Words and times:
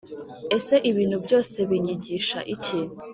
ese 0.57 0.75
ibintu 0.89 1.17
byose 1.25 1.57
binyigisha 1.69 2.39
iki 2.55 2.79